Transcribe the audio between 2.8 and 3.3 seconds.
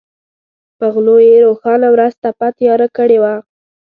کړې